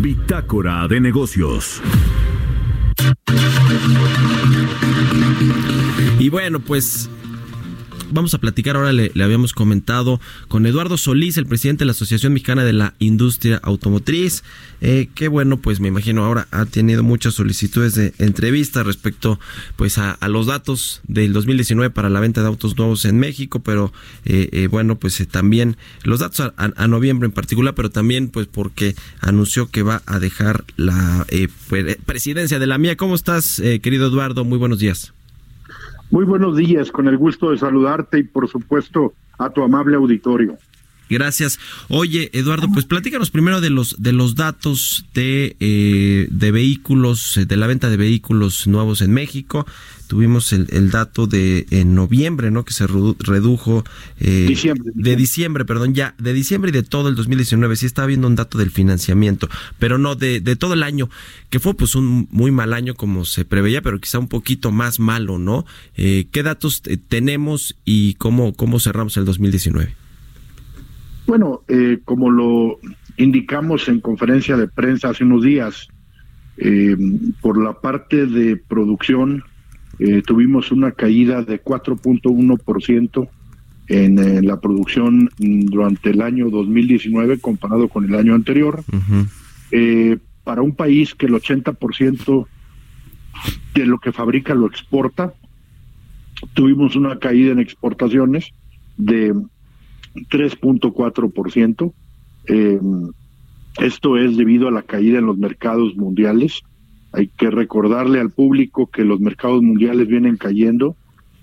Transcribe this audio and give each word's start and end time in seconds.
Bitácora 0.00 0.88
de 0.88 0.98
negocios. 0.98 1.82
Y 6.18 6.30
bueno, 6.30 6.58
pues 6.60 7.10
vamos 8.10 8.34
a 8.34 8.38
platicar 8.38 8.76
ahora, 8.76 8.92
le, 8.92 9.10
le, 9.14 9.24
habíamos 9.24 9.52
comentado 9.52 10.20
con 10.48 10.66
Eduardo 10.66 10.96
Solís, 10.96 11.36
el 11.36 11.46
presidente 11.46 11.80
de 11.80 11.86
la 11.86 11.92
Asociación 11.92 12.32
Mexicana 12.32 12.64
de 12.64 12.72
la 12.72 12.94
Industria 12.98 13.60
Automotriz, 13.62 14.42
eh, 14.80 15.08
que 15.14 15.28
bueno, 15.28 15.58
pues 15.58 15.80
me 15.80 15.88
imagino 15.88 16.24
ahora 16.24 16.48
ha 16.50 16.64
tenido 16.64 17.02
muchas 17.02 17.34
solicitudes 17.34 17.94
de 17.94 18.14
entrevista 18.18 18.82
respecto 18.82 19.38
pues 19.76 19.98
a, 19.98 20.16
los 20.28 20.46
datos 20.46 21.00
del 21.06 21.32
2019 21.32 21.90
para 21.90 22.08
la 22.08 22.20
venta 22.20 22.40
de 22.40 22.46
autos 22.46 22.76
nuevos 22.76 23.04
en 23.04 23.18
México, 23.18 23.60
pero 23.60 23.92
eh, 24.24 24.48
eh, 24.52 24.66
bueno, 24.68 24.98
pues 24.98 25.26
también 25.28 25.76
los 26.02 26.20
datos 26.20 26.40
a, 26.40 26.52
a, 26.56 26.88
noviembre 26.88 27.26
en 27.26 27.32
particular, 27.32 27.74
pero 27.74 27.90
también 27.90 28.28
pues 28.28 28.46
porque 28.46 28.94
anunció 29.20 29.68
que 29.68 29.82
va 29.82 30.02
a 30.06 30.18
dejar 30.18 30.64
la 30.76 31.26
presidencia 32.06 32.58
de 32.58 32.66
la 32.66 32.78
mía. 32.78 32.96
¿Cómo 32.96 33.14
estás, 33.14 33.60
querido 33.82 34.06
Eduardo? 34.06 34.44
Muy 34.44 34.58
buenos 34.58 34.78
días. 34.78 35.12
Muy 36.10 36.24
buenos 36.24 36.56
días, 36.56 36.90
con 36.90 37.06
el 37.06 37.16
gusto 37.16 37.52
de 37.52 37.58
saludarte 37.58 38.18
y 38.18 38.24
por 38.24 38.48
supuesto 38.48 39.14
a 39.38 39.50
tu 39.50 39.62
amable 39.62 39.94
auditorio. 39.94 40.58
Gracias. 41.10 41.58
Oye, 41.88 42.30
Eduardo, 42.32 42.68
pues 42.72 42.86
platícanos 42.86 43.30
primero 43.30 43.60
de 43.60 43.68
los 43.68 44.00
de 44.00 44.12
los 44.12 44.36
datos 44.36 45.04
de, 45.12 45.56
eh, 45.58 46.28
de 46.30 46.50
vehículos, 46.52 47.38
de 47.46 47.56
la 47.56 47.66
venta 47.66 47.90
de 47.90 47.96
vehículos 47.96 48.68
nuevos 48.68 49.02
en 49.02 49.12
México. 49.12 49.66
Tuvimos 50.06 50.52
el, 50.52 50.68
el 50.70 50.90
dato 50.90 51.26
de 51.26 51.66
en 51.70 51.96
noviembre, 51.96 52.52
¿no? 52.52 52.64
Que 52.64 52.72
se 52.72 52.86
redujo 52.86 53.84
eh, 54.20 54.46
diciembre, 54.48 54.92
de 54.94 55.16
diciembre, 55.16 55.64
perdón, 55.64 55.94
ya 55.94 56.14
de 56.18 56.32
diciembre 56.32 56.70
y 56.70 56.72
de 56.72 56.84
todo 56.84 57.08
el 57.08 57.16
2019. 57.16 57.74
Sí 57.74 57.86
estaba 57.86 58.06
viendo 58.06 58.28
un 58.28 58.36
dato 58.36 58.58
del 58.58 58.70
financiamiento, 58.70 59.48
pero 59.80 59.98
no 59.98 60.14
de, 60.14 60.40
de 60.40 60.54
todo 60.54 60.74
el 60.74 60.84
año, 60.84 61.10
que 61.48 61.58
fue 61.58 61.74
pues 61.74 61.96
un 61.96 62.28
muy 62.30 62.52
mal 62.52 62.72
año 62.72 62.94
como 62.94 63.24
se 63.24 63.44
preveía, 63.44 63.82
pero 63.82 64.00
quizá 64.00 64.20
un 64.20 64.28
poquito 64.28 64.70
más 64.70 65.00
malo, 65.00 65.38
¿no? 65.38 65.66
Eh, 65.96 66.28
¿Qué 66.30 66.44
datos 66.44 66.82
tenemos 67.08 67.76
y 67.84 68.14
cómo 68.14 68.52
cómo 68.52 68.78
cerramos 68.78 69.16
el 69.16 69.24
2019? 69.24 69.99
Bueno, 71.30 71.62
eh, 71.68 72.00
como 72.04 72.28
lo 72.28 72.80
indicamos 73.16 73.88
en 73.88 74.00
conferencia 74.00 74.56
de 74.56 74.66
prensa 74.66 75.10
hace 75.10 75.22
unos 75.22 75.44
días, 75.44 75.86
eh, 76.56 76.96
por 77.40 77.62
la 77.62 77.74
parte 77.74 78.26
de 78.26 78.56
producción 78.56 79.44
eh, 80.00 80.22
tuvimos 80.26 80.72
una 80.72 80.90
caída 80.90 81.44
de 81.44 81.62
4.1% 81.62 83.28
en, 83.86 84.18
en 84.18 84.44
la 84.44 84.58
producción 84.58 85.30
durante 85.38 86.10
el 86.10 86.20
año 86.20 86.50
2019 86.50 87.38
comparado 87.38 87.86
con 87.86 88.06
el 88.06 88.16
año 88.16 88.34
anterior. 88.34 88.82
Para 90.42 90.62
un 90.62 90.74
país 90.74 91.14
que 91.14 91.26
el 91.26 91.34
80% 91.34 92.46
de 93.74 93.86
lo 93.86 94.00
que 94.00 94.10
fabrica 94.10 94.56
lo 94.56 94.66
exporta, 94.66 95.32
tuvimos 96.54 96.96
una 96.96 97.20
caída 97.20 97.52
en 97.52 97.60
exportaciones 97.60 98.50
de 98.96 99.32
3.4%. 100.14 101.92
Eh, 102.48 102.80
esto 103.78 104.16
es 104.16 104.36
debido 104.36 104.68
a 104.68 104.72
la 104.72 104.82
caída 104.82 105.18
en 105.18 105.26
los 105.26 105.38
mercados 105.38 105.96
mundiales. 105.96 106.60
Hay 107.12 107.28
que 107.28 107.50
recordarle 107.50 108.20
al 108.20 108.30
público 108.30 108.86
que 108.88 109.04
los 109.04 109.20
mercados 109.20 109.62
mundiales 109.62 110.08
vienen 110.08 110.36
cayendo 110.36 110.96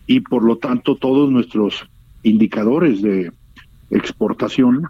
y 0.06 0.22
por 0.22 0.44
lo 0.44 0.58
tanto 0.58 0.96
todos 0.96 1.32
nuestros 1.32 1.90
indicadores 2.24 3.02
de 3.02 3.32
exportación 3.90 4.88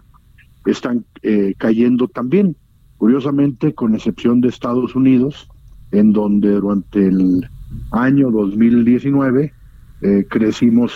están 0.66 1.04
eh, 1.22 1.54
cayendo 1.56 2.08
también. 2.08 2.56
Curiosamente, 2.96 3.74
con 3.74 3.94
excepción 3.94 4.40
de 4.40 4.48
Estados 4.48 4.96
Unidos, 4.96 5.48
en 5.92 6.12
donde 6.12 6.50
durante 6.52 7.06
el 7.06 7.48
año 7.92 8.30
2019 8.30 9.52
eh, 10.02 10.26
crecimos 10.28 10.92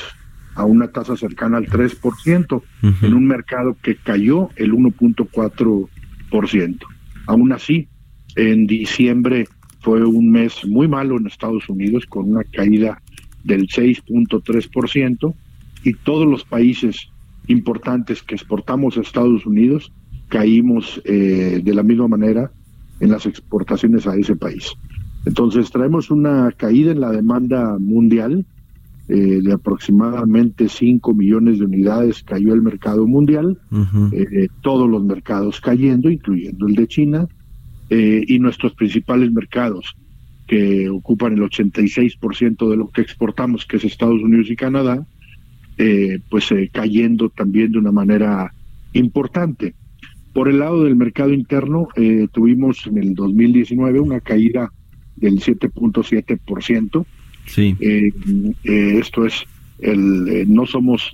a 0.54 0.64
una 0.64 0.88
tasa 0.88 1.16
cercana 1.16 1.58
al 1.58 1.66
3%, 1.66 2.56
uh 2.56 2.62
-huh. 2.82 2.94
en 3.02 3.14
un 3.14 3.26
mercado 3.26 3.76
que 3.82 3.96
cayó 3.96 4.50
el 4.56 4.72
1.4%. 4.72 6.78
Aún 7.26 7.52
así, 7.52 7.88
en 8.36 8.66
diciembre 8.66 9.48
fue 9.80 10.04
un 10.04 10.30
mes 10.30 10.64
muy 10.66 10.88
malo 10.88 11.16
en 11.16 11.26
Estados 11.26 11.68
Unidos, 11.68 12.06
con 12.06 12.30
una 12.30 12.44
caída 12.44 13.02
del 13.44 13.68
6.3%, 13.68 15.34
y 15.84 15.94
todos 15.94 16.28
los 16.28 16.44
países 16.44 17.08
importantes 17.48 18.22
que 18.22 18.34
exportamos 18.34 18.96
a 18.96 19.00
Estados 19.00 19.46
Unidos 19.46 19.92
caímos 20.28 21.00
eh, 21.04 21.60
de 21.62 21.74
la 21.74 21.82
misma 21.82 22.08
manera 22.08 22.50
en 23.00 23.10
las 23.10 23.26
exportaciones 23.26 24.06
a 24.06 24.16
ese 24.16 24.36
país. 24.36 24.72
Entonces 25.26 25.70
traemos 25.70 26.10
una 26.10 26.50
caída 26.52 26.92
en 26.92 27.00
la 27.00 27.10
demanda 27.10 27.76
mundial, 27.78 28.46
eh, 29.08 29.40
de 29.42 29.52
aproximadamente 29.52 30.68
5 30.68 31.14
millones 31.14 31.58
de 31.58 31.64
unidades 31.64 32.22
cayó 32.22 32.54
el 32.54 32.62
mercado 32.62 33.06
mundial, 33.06 33.58
uh 33.70 33.76
-huh. 33.76 34.12
eh, 34.12 34.48
todos 34.62 34.88
los 34.88 35.02
mercados 35.04 35.60
cayendo, 35.60 36.10
incluyendo 36.10 36.66
el 36.66 36.74
de 36.74 36.86
China, 36.86 37.28
eh, 37.90 38.24
y 38.26 38.38
nuestros 38.38 38.72
principales 38.74 39.30
mercados, 39.32 39.94
que 40.46 40.88
ocupan 40.88 41.34
el 41.34 41.42
86% 41.42 42.70
de 42.70 42.76
lo 42.76 42.88
que 42.88 43.02
exportamos, 43.02 43.66
que 43.66 43.76
es 43.76 43.84
Estados 43.84 44.22
Unidos 44.22 44.50
y 44.50 44.56
Canadá, 44.56 45.06
eh, 45.78 46.20
pues 46.30 46.48
cayendo 46.72 47.28
también 47.28 47.72
de 47.72 47.78
una 47.78 47.92
manera 47.92 48.52
importante. 48.94 49.74
Por 50.32 50.48
el 50.48 50.60
lado 50.60 50.84
del 50.84 50.96
mercado 50.96 51.32
interno, 51.32 51.88
eh, 51.96 52.28
tuvimos 52.32 52.86
en 52.86 52.96
el 52.96 53.14
2019 53.14 54.00
una 54.00 54.20
caída 54.20 54.72
del 55.16 55.40
7.7%, 55.40 57.04
Sí. 57.46 57.76
Eh, 57.80 58.10
eh, 58.64 58.98
esto 58.98 59.26
es, 59.26 59.44
el, 59.80 60.28
eh, 60.28 60.44
no 60.46 60.66
somos 60.66 61.10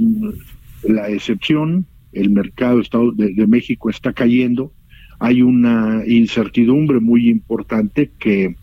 la 0.83 1.09
excepción, 1.09 1.87
el 2.13 2.31
mercado 2.31 2.81
de, 3.15 3.35
de, 3.35 3.47
México 3.47 3.91
está 3.91 4.13
cayendo, 4.13 4.73
hay 5.19 5.43
una 5.43 6.03
incertidumbre 6.07 7.01
muy 7.01 7.29
importante 7.29 8.11
que 8.19 8.57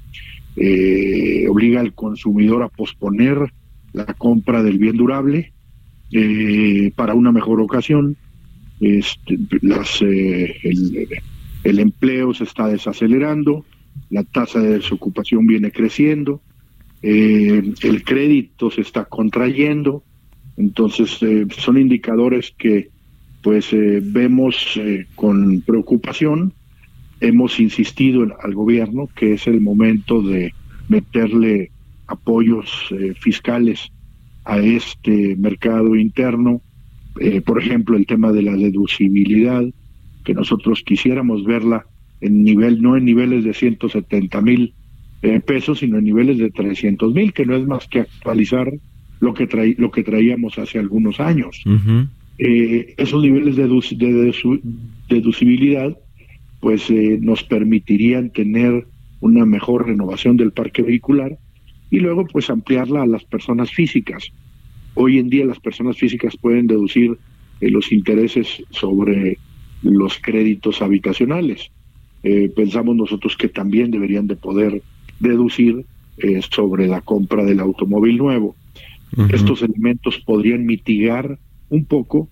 obliga 1.50 1.82
al 1.82 1.94
consumidor 1.94 2.64
a 2.64 2.70
posponer 2.70 3.52
la 3.92 4.06
compra 4.06 4.64
del 4.64 4.78
bien 4.78 4.96
durable 4.96 5.52
para 6.96 7.14
una 7.14 7.34
mejor 7.34 7.60
ocasión. 7.60 8.16
Este, 8.80 9.38
las, 9.62 10.02
el 10.02 11.80
empleo 11.80 12.34
se 12.34 12.46
está 12.46 12.70
desacelerando, 12.70 13.66
la 14.10 14.24
tasa 14.24 14.60
de 14.60 14.78
desocupación 14.78 15.46
viene 15.46 15.72
creciendo, 15.72 16.42
eh, 17.02 17.74
el 17.82 18.04
crédito 18.04 18.72
se 18.72 18.82
está 18.82 19.06
contrayendo, 19.06 20.04
entonces 20.58 21.18
eh, 21.22 21.46
son 21.58 21.78
indicadores 21.78 22.54
que 22.58 22.90
pues 23.42 23.72
eh, 23.74 24.02
vemos 24.04 24.80
con 25.16 25.62
preocupación. 25.62 26.54
Hemos 27.22 27.60
insistido 27.60 28.26
al 28.42 28.56
gobierno 28.56 29.08
que 29.16 29.34
es 29.34 29.46
el 29.46 29.62
momento 29.62 30.22
de 30.22 30.54
meterle 30.90 31.72
apoyos 32.08 32.94
fiscales 33.20 33.92
a 34.44 34.60
este 34.60 35.36
mercado 35.36 35.96
interno, 35.96 36.62
por 37.46 37.60
ejemplo 37.62 37.98
el 37.98 38.06
tema 38.06 38.32
de 38.32 38.44
la 38.44 38.56
deducibilidad, 38.56 39.64
que 40.24 40.34
nosotros 40.34 40.84
quisiéramos 40.86 41.46
verla 41.46 41.86
en 42.22 42.44
nivel, 42.44 42.82
no 42.82 42.98
en 42.98 43.06
niveles 43.06 43.44
de 43.44 43.54
170 43.54 44.42
mil 44.42 44.74
eh, 45.26 45.40
pesos, 45.40 45.80
sino 45.80 45.98
en 45.98 46.06
niveles 46.06 46.38
de 46.38 46.52
300 46.52 47.14
mil, 47.14 47.34
que 47.34 47.46
no 47.46 47.56
es 47.56 47.66
más 47.66 47.88
que 47.88 48.02
actualizar 48.02 48.72
lo 49.20 49.34
que, 49.34 49.48
traí, 49.48 49.76
lo 49.76 49.90
que 49.90 50.04
traíamos 50.04 50.58
hace 50.60 50.78
algunos 50.78 51.20
años. 51.20 51.64
Uh 51.66 51.72
-huh. 51.72 52.08
eh, 52.38 52.94
esos 52.98 53.22
niveles 53.24 53.56
de, 53.56 53.68
de, 53.68 54.06
de 54.06 54.60
deducibilidad 55.10 55.98
pues 56.66 56.90
eh, 56.90 57.20
nos 57.22 57.44
permitirían 57.44 58.32
tener 58.32 58.88
una 59.20 59.46
mejor 59.46 59.88
renovación 59.88 60.36
del 60.36 60.52
parque 60.52 60.82
vehicular 60.82 61.38
y 61.92 62.00
luego 62.00 62.26
pues 62.26 62.50
ampliarla 62.50 63.04
a 63.04 63.08
las 63.08 63.24
personas 63.24 63.72
físicas. 63.72 64.32
Hoy 64.96 65.20
en 65.20 65.30
día 65.30 65.46
las 65.46 65.60
personas 65.60 65.98
físicas 65.98 66.36
pueden 66.38 66.68
deducir 66.68 67.18
eh, 67.62 67.70
los 67.70 67.92
intereses 67.92 68.64
sobre 68.72 69.38
los 69.84 70.18
créditos 70.20 70.82
habitacionales. 70.82 71.72
Eh, 72.24 72.52
pensamos 72.56 72.96
nosotros 72.96 73.38
que 73.38 73.50
también 73.50 73.92
deberían 73.92 74.26
de 74.26 74.36
poder 74.36 74.82
deducir 75.20 75.86
eh, 76.18 76.42
sobre 76.50 76.88
la 76.88 77.02
compra 77.02 77.44
del 77.44 77.60
automóvil 77.60 78.18
nuevo. 78.18 78.56
Estos 79.30 79.62
elementos 79.62 80.20
podrían 80.20 80.66
mitigar 80.66 81.40
un 81.70 81.86
poco 81.86 82.28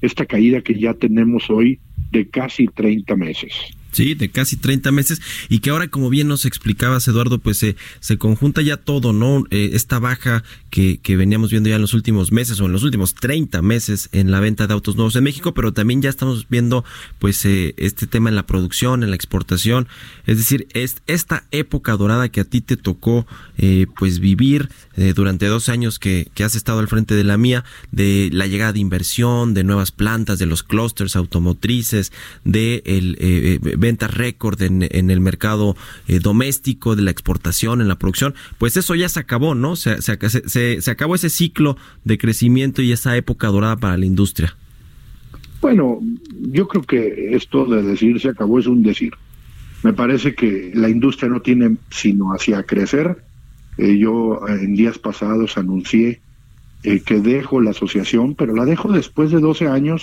esta 0.00 0.24
caída 0.24 0.60
que 0.60 0.78
ya 0.78 0.94
tenemos 0.94 1.50
hoy 1.50 1.80
de 2.12 2.28
casi 2.28 2.66
30 2.68 3.16
meses. 3.16 3.52
Sí, 3.90 4.14
de 4.14 4.30
casi 4.30 4.56
30 4.56 4.92
meses 4.92 5.20
y 5.48 5.60
que 5.60 5.70
ahora, 5.70 5.88
como 5.88 6.10
bien 6.10 6.28
nos 6.28 6.44
explicabas, 6.44 7.08
Eduardo, 7.08 7.38
pues 7.38 7.58
se, 7.58 8.18
conjunta 8.18 8.60
ya 8.60 8.76
todo, 8.76 9.12
¿no? 9.12 9.44
Eh, 9.50 9.70
esta 9.72 9.98
baja 9.98 10.44
que, 10.70 10.98
que 10.98 11.16
veníamos 11.16 11.50
viendo 11.50 11.70
ya 11.70 11.76
en 11.76 11.80
los 11.80 11.94
últimos 11.94 12.30
meses 12.30 12.60
o 12.60 12.66
en 12.66 12.72
los 12.72 12.82
últimos 12.82 13.14
30 13.14 13.62
meses 13.62 14.10
en 14.12 14.30
la 14.30 14.40
venta 14.40 14.66
de 14.66 14.74
autos 14.74 14.96
nuevos 14.96 15.16
en 15.16 15.24
México, 15.24 15.54
pero 15.54 15.72
también 15.72 16.02
ya 16.02 16.10
estamos 16.10 16.46
viendo, 16.50 16.84
pues, 17.18 17.44
eh, 17.46 17.74
este 17.78 18.06
tema 18.06 18.28
en 18.28 18.36
la 18.36 18.46
producción, 18.46 19.02
en 19.02 19.10
la 19.10 19.16
exportación. 19.16 19.88
Es 20.26 20.36
decir, 20.36 20.68
es 20.74 20.96
esta 21.06 21.44
época 21.50 21.96
dorada 21.96 22.28
que 22.28 22.40
a 22.40 22.44
ti 22.44 22.60
te 22.60 22.76
tocó, 22.76 23.26
eh, 23.56 23.86
pues, 23.98 24.20
vivir 24.20 24.68
durante 25.14 25.46
dos 25.46 25.68
años 25.68 26.00
que, 26.00 26.28
que 26.34 26.42
has 26.42 26.56
estado 26.56 26.80
al 26.80 26.88
frente 26.88 27.14
de 27.14 27.22
la 27.22 27.36
mía, 27.36 27.64
de 27.92 28.30
la 28.32 28.48
llegada 28.48 28.72
de 28.72 28.80
inversión, 28.80 29.54
de 29.54 29.62
nuevas 29.62 29.92
plantas, 29.92 30.40
de 30.40 30.46
los 30.46 30.64
clústeres 30.64 31.14
automotrices, 31.14 32.10
de 32.42 32.82
el 32.84 33.16
ventas 33.78 34.12
récord 34.12 34.60
en, 34.62 34.82
el 34.82 35.20
mercado 35.20 35.76
eh, 36.06 36.18
doméstico, 36.18 36.96
de 36.96 37.02
la 37.02 37.10
exportación, 37.10 37.80
en 37.80 37.88
la 37.88 37.98
producción, 37.98 38.34
pues 38.58 38.76
eso 38.76 38.94
ya 38.94 39.08
se 39.08 39.20
acabó, 39.20 39.54
¿no? 39.54 39.76
Se, 39.76 40.00
se, 40.02 40.80
se, 40.80 40.90
acabó 40.90 41.14
ese 41.14 41.30
ciclo 41.30 41.76
de 42.04 42.18
crecimiento 42.18 42.82
y 42.82 42.92
esa 42.92 43.16
época 43.16 43.48
dorada 43.48 43.76
para 43.76 43.96
la 43.96 44.06
industria. 44.06 44.56
Bueno, 45.60 46.00
yo 46.50 46.68
creo 46.68 46.82
que 46.82 47.34
esto 47.34 47.64
de 47.66 47.82
decir 47.82 48.20
se 48.20 48.28
acabó 48.28 48.58
es 48.58 48.66
un 48.66 48.82
decir. 48.82 49.14
Me 49.82 49.92
parece 49.92 50.34
que 50.34 50.72
la 50.74 50.88
industria 50.88 51.28
no 51.28 51.40
tiene 51.40 51.76
sino 51.90 52.32
hacia 52.32 52.62
crecer. 52.64 53.22
Eh, 53.76 53.96
yo 53.98 54.40
en 54.48 54.74
días 54.74 54.98
pasados 54.98 55.56
anuncié 55.56 56.20
eh, 56.84 57.00
que 57.00 57.20
dejo 57.20 57.60
la 57.60 57.70
asociación, 57.70 58.34
pero 58.34 58.54
la 58.54 58.64
dejo 58.64 58.92
después 58.92 59.30
de 59.30 59.40
12 59.40 59.68
años 59.68 60.02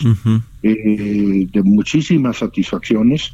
de 0.62 1.62
muchísimas 1.64 2.38
satisfacciones. 2.38 3.34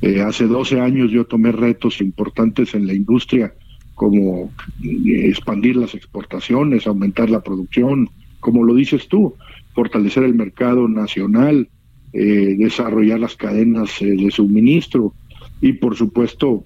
Eh, 0.00 0.20
hace 0.20 0.46
12 0.46 0.80
años 0.80 1.10
yo 1.10 1.24
tomé 1.24 1.50
retos 1.50 2.00
importantes 2.00 2.74
en 2.74 2.86
la 2.86 2.94
industria 2.94 3.52
como 3.94 4.52
eh, 4.84 5.28
expandir 5.28 5.76
las 5.76 5.94
exportaciones, 5.94 6.86
aumentar 6.86 7.30
la 7.30 7.42
producción, 7.42 8.08
como 8.38 8.62
lo 8.62 8.74
dices 8.74 9.08
tú, 9.08 9.34
fortalecer 9.74 10.22
el 10.22 10.34
mercado 10.34 10.86
nacional, 10.86 11.68
eh, 12.12 12.54
desarrollar 12.56 13.18
las 13.18 13.34
cadenas 13.34 13.98
de 14.00 14.30
suministro 14.30 15.12
y 15.60 15.72
por 15.74 15.96
supuesto, 15.96 16.64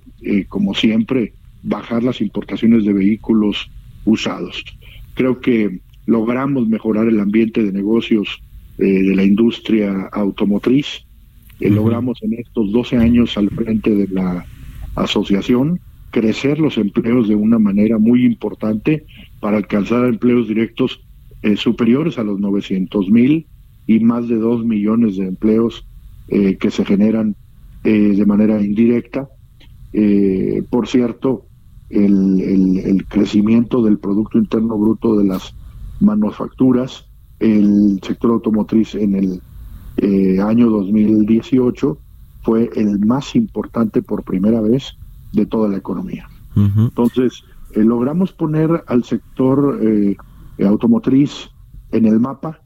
como 0.49 0.75
siempre, 0.75 1.32
bajar 1.62 2.05
las 2.05 2.20
importaciones 2.20 2.84
de 2.84 2.93
vehículos 2.93 3.70
usados. 4.05 4.62
Creo 5.14 5.40
que 5.40 5.81
logramos 6.05 6.69
mejorar 6.69 7.08
el 7.08 7.19
ambiente 7.19 7.62
de 7.62 7.73
negocios 7.73 8.43
de 8.76 9.14
la 9.17 9.25
industria 9.25 10.11
automotriz 10.12 11.05
logramos 11.70 12.22
en 12.22 12.34
estos 12.34 12.72
12 12.72 12.96
años 12.96 13.36
al 13.36 13.48
frente 13.50 13.94
de 13.94 14.08
la 14.08 14.44
asociación 14.94 15.80
crecer 16.12 16.60
los 16.60 16.78
empleos 16.78 17.26
de 17.26 17.34
una 17.34 17.58
manera 17.58 17.98
muy 17.98 18.24
importante 18.24 19.04
para 19.40 19.56
alcanzar 19.56 20.04
empleos 20.04 20.46
directos 20.46 21.00
eh, 21.42 21.56
superiores 21.56 22.18
a 22.18 22.22
los 22.22 22.38
900 22.38 23.10
mil 23.10 23.46
y 23.86 23.98
más 23.98 24.28
de 24.28 24.36
2 24.36 24.64
millones 24.64 25.16
de 25.16 25.26
empleos 25.26 25.84
eh, 26.28 26.56
que 26.58 26.70
se 26.70 26.84
generan 26.84 27.34
eh, 27.82 28.14
de 28.14 28.26
manera 28.26 28.62
indirecta. 28.62 29.28
por 30.70 30.86
cierto, 30.86 31.46
el, 31.90 32.40
el, 32.40 33.06
crecimiento 33.06 33.82
del 33.82 33.98
Producto 33.98 34.38
Interno 34.38 34.78
Bruto 34.78 35.18
de 35.18 35.24
las 35.24 35.54
manufacturas, 36.00 37.06
el 37.40 38.00
sector 38.02 38.30
automotriz 38.30 38.94
en 38.94 39.14
el 39.14 39.42
eh, 40.02 40.40
año 40.40 40.69
2018 40.69 41.96
fue 42.43 42.70
el 42.75 42.99
más 42.99 43.34
importante 43.37 44.02
por 44.02 44.25
primera 44.25 44.60
vez 44.60 44.96
de 45.32 45.46
toda 45.46 45.69
la 45.69 45.76
economía. 45.76 46.28
Entonces, 46.54 47.44
eh, 47.75 47.82
logramos 47.82 48.32
poner 48.32 48.84
al 48.87 49.04
sector 49.04 49.78
eh, 49.82 50.16
automotriz 50.64 51.49
en 51.93 52.06
el 52.06 52.20
mapa. 52.20 52.60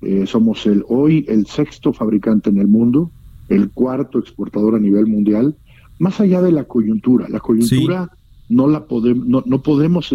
Eh, 0.00 0.26
somos 0.26 0.66
el 0.66 0.84
hoy 0.88 1.24
el 1.28 1.46
sexto 1.46 1.92
fabricante 1.92 2.50
en 2.50 2.58
el 2.58 2.68
mundo, 2.68 3.10
el 3.48 3.70
cuarto 3.70 4.18
exportador 4.18 4.76
a 4.76 4.78
nivel 4.78 5.06
mundial, 5.06 5.56
más 5.98 6.20
allá 6.20 6.42
de 6.42 6.52
la 6.52 6.64
coyuntura. 6.64 7.26
La 7.28 7.40
coyuntura 7.40 8.10
no 8.48 8.68
la 8.68 8.84
podemos, 8.84 9.26
no, 9.26 9.42
no 9.46 9.62
podemos 9.62 10.14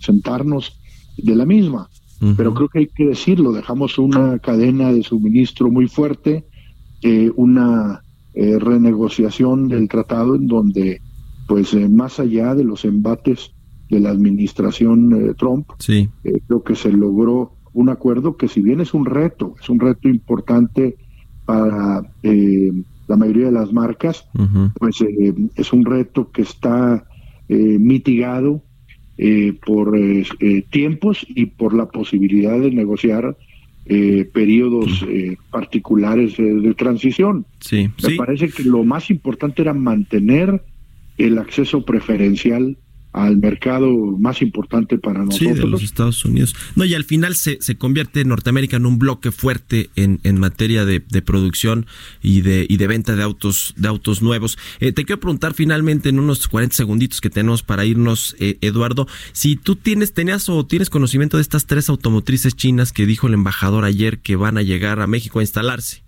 sentarnos 0.00 0.80
de 1.18 1.36
la 1.36 1.44
misma. 1.44 1.88
Pero 2.36 2.54
creo 2.54 2.68
que 2.68 2.78
hay 2.80 2.86
que 2.86 3.06
decirlo, 3.06 3.52
dejamos 3.52 3.98
una 3.98 4.38
cadena 4.38 4.92
de 4.92 5.02
suministro 5.02 5.70
muy 5.70 5.86
fuerte, 5.86 6.46
eh, 7.02 7.30
una 7.36 8.02
eh, 8.34 8.58
renegociación 8.58 9.68
del 9.68 9.88
tratado 9.88 10.34
en 10.34 10.46
donde, 10.46 11.02
pues 11.46 11.74
eh, 11.74 11.88
más 11.88 12.18
allá 12.18 12.54
de 12.54 12.64
los 12.64 12.84
embates 12.84 13.52
de 13.90 14.00
la 14.00 14.10
administración 14.10 15.34
Trump, 15.38 15.68
sí. 15.78 16.08
creo 16.22 16.64
que 16.64 16.74
se 16.74 16.90
logró 16.90 17.52
un 17.72 17.88
acuerdo 17.88 18.36
que 18.36 18.48
si 18.48 18.60
bien 18.62 18.80
es 18.80 18.94
un 18.94 19.04
reto, 19.04 19.54
es 19.60 19.68
un 19.68 19.78
reto 19.78 20.08
importante 20.08 20.96
para 21.44 22.02
la 22.22 23.16
mayoría 23.16 23.46
de 23.46 23.52
las 23.52 23.72
marcas, 23.72 24.26
pues 24.80 25.04
es 25.54 25.72
un 25.72 25.84
reto 25.84 26.32
que 26.32 26.42
está 26.42 27.06
mitigado 27.48 28.62
eh, 29.18 29.54
por 29.64 29.96
eh, 29.96 30.26
eh, 30.40 30.62
tiempos 30.68 31.24
y 31.26 31.46
por 31.46 31.74
la 31.74 31.86
posibilidad 31.86 32.58
de 32.60 32.70
negociar 32.70 33.36
periodos 34.32 35.06
particulares 35.48 36.36
de 36.36 36.74
transición. 36.74 37.46
Sí, 37.60 37.88
Me 38.02 38.16
parece 38.16 38.48
que 38.48 38.64
lo 38.64 38.82
más 38.82 39.10
importante 39.10 39.62
era 39.62 39.74
mantener 39.74 40.60
el 41.18 41.38
acceso 41.38 41.84
preferencial 41.84 42.76
al 43.16 43.38
mercado 43.38 43.90
más 44.18 44.42
importante 44.42 44.98
para 44.98 45.24
nosotros. 45.24 45.56
Sí, 45.56 45.58
de 45.58 45.66
los 45.66 45.82
Estados 45.82 46.22
Unidos. 46.26 46.54
No, 46.74 46.84
y 46.84 46.92
al 46.92 47.04
final 47.04 47.34
se, 47.34 47.56
se 47.62 47.78
convierte 47.78 48.22
Norteamérica 48.26 48.76
en 48.76 48.84
un 48.84 48.98
bloque 48.98 49.32
fuerte 49.32 49.88
en, 49.96 50.20
en 50.22 50.38
materia 50.38 50.84
de, 50.84 51.00
de, 51.00 51.22
producción 51.22 51.86
y 52.22 52.42
de, 52.42 52.66
y 52.68 52.76
de 52.76 52.86
venta 52.86 53.16
de 53.16 53.22
autos, 53.22 53.72
de 53.78 53.88
autos 53.88 54.20
nuevos. 54.20 54.58
Eh, 54.80 54.92
te 54.92 55.06
quiero 55.06 55.18
preguntar 55.18 55.54
finalmente 55.54 56.10
en 56.10 56.18
unos 56.18 56.46
40 56.46 56.76
segunditos 56.76 57.22
que 57.22 57.30
tenemos 57.30 57.62
para 57.62 57.86
irnos, 57.86 58.36
eh, 58.38 58.58
Eduardo, 58.60 59.08
si 59.32 59.56
tú 59.56 59.76
tienes, 59.76 60.12
tenías 60.12 60.50
o 60.50 60.66
tienes 60.66 60.90
conocimiento 60.90 61.38
de 61.38 61.42
estas 61.42 61.64
tres 61.64 61.88
automotrices 61.88 62.54
chinas 62.54 62.92
que 62.92 63.06
dijo 63.06 63.28
el 63.28 63.34
embajador 63.34 63.86
ayer 63.86 64.18
que 64.18 64.36
van 64.36 64.58
a 64.58 64.62
llegar 64.62 65.00
a 65.00 65.06
México 65.06 65.38
a 65.38 65.42
instalarse. 65.42 66.02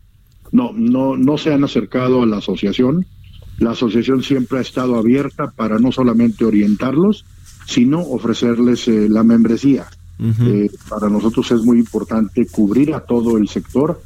No, 0.52 0.74
no, 0.74 1.16
no 1.16 1.38
se 1.38 1.54
han 1.54 1.64
acercado 1.64 2.22
a 2.22 2.26
la 2.26 2.36
asociación 2.36 3.06
la 3.58 3.72
asociación 3.72 4.22
siempre 4.22 4.58
ha 4.58 4.62
estado 4.62 4.96
abierta 4.96 5.50
para 5.50 5.78
no 5.78 5.90
solamente 5.92 6.44
orientarlos, 6.44 7.24
sino 7.66 8.00
ofrecerles 8.00 8.86
eh, 8.88 9.08
la 9.08 9.24
membresía. 9.24 9.86
Eh, 10.20 10.68
para 10.88 11.08
nosotros 11.08 11.48
es 11.52 11.62
muy 11.62 11.78
importante 11.78 12.46
cubrir 12.46 12.92
a 12.94 13.00
todo 13.00 13.36
el 13.36 13.48
sector. 13.48 14.00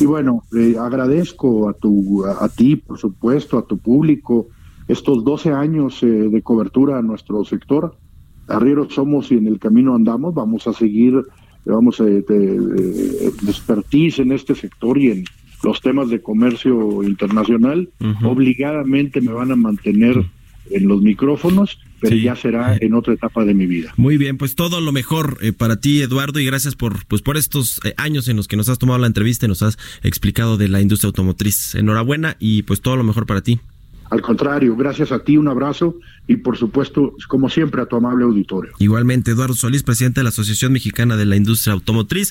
Y 0.00 0.06
bueno, 0.06 0.44
eh, 0.56 0.76
agradezco 0.78 1.68
a, 1.68 1.74
tu, 1.74 2.24
a, 2.24 2.48
ti, 2.48 2.76
por 2.76 2.98
supuesto, 2.98 3.58
a 3.58 3.66
tu 3.66 3.76
público, 3.78 4.48
estos 4.88 5.24
12 5.24 5.50
años 5.50 6.00
de 6.00 6.42
cobertura 6.42 6.98
a 6.98 7.02
nuestro 7.02 7.44
sector. 7.44 7.96
Arrieros 8.48 8.94
somos 8.94 9.30
y 9.30 9.36
en 9.36 9.46
el 9.46 9.58
camino 9.58 9.94
andamos, 9.94 10.34
vamos 10.34 10.66
a 10.66 10.72
seguir, 10.72 11.22
vamos 11.64 12.00
a 12.00 12.08
expertise 13.46 14.18
en 14.20 14.32
este 14.32 14.54
sector 14.54 14.98
y 14.98 15.10
en, 15.10 15.24
los 15.62 15.80
temas 15.80 16.10
de 16.10 16.20
comercio 16.20 17.02
internacional, 17.02 17.88
obligadamente 18.22 19.20
me 19.20 19.32
van 19.32 19.52
a 19.52 19.56
mantener 19.56 20.24
en 20.70 20.88
los 20.88 21.02
micrófonos, 21.02 21.78
pero 22.00 22.16
ya 22.16 22.34
será 22.36 22.76
en 22.80 22.94
otra 22.94 23.14
etapa 23.14 23.44
de 23.44 23.54
mi 23.54 23.66
vida. 23.66 23.92
Muy 23.96 24.16
bien, 24.16 24.38
pues 24.38 24.54
todo 24.54 24.80
lo 24.80 24.92
mejor 24.92 25.38
eh, 25.40 25.52
para 25.52 25.80
ti, 25.80 26.02
Eduardo, 26.02 26.40
y 26.40 26.46
gracias 26.46 26.74
por, 26.74 27.06
pues, 27.06 27.22
por 27.22 27.36
estos 27.36 27.80
eh, 27.84 27.94
años 27.96 28.28
en 28.28 28.36
los 28.36 28.48
que 28.48 28.56
nos 28.56 28.68
has 28.68 28.78
tomado 28.78 28.98
la 28.98 29.06
entrevista 29.06 29.46
y 29.46 29.48
nos 29.48 29.62
has 29.62 29.78
explicado 30.02 30.56
de 30.56 30.68
la 30.68 30.80
industria 30.80 31.08
automotriz. 31.08 31.74
Enhorabuena 31.74 32.36
y 32.38 32.62
pues 32.62 32.80
todo 32.80 32.96
lo 32.96 33.04
mejor 33.04 33.26
para 33.26 33.42
ti. 33.42 33.60
Al 34.10 34.20
contrario, 34.20 34.76
gracias 34.76 35.10
a 35.10 35.24
ti, 35.24 35.38
un 35.38 35.48
abrazo 35.48 35.96
y 36.28 36.36
por 36.36 36.58
supuesto, 36.58 37.14
como 37.28 37.48
siempre, 37.48 37.80
a 37.80 37.86
tu 37.86 37.96
amable 37.96 38.24
auditorio. 38.24 38.72
Igualmente, 38.78 39.30
Eduardo 39.30 39.54
Solís, 39.54 39.82
presidente 39.82 40.20
de 40.20 40.24
la 40.24 40.28
Asociación 40.28 40.72
Mexicana 40.72 41.16
de 41.16 41.24
la 41.24 41.36
Industria 41.36 41.72
Automotriz. 41.72 42.30